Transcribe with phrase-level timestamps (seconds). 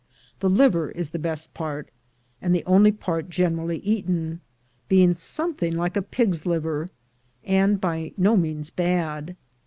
[0.39, 1.89] The liver is the best part,
[2.41, 4.41] and the only part generaUy eaten,
[4.87, 6.87] being scwoething like pig's liver,
[7.43, 9.35] and by no means bad.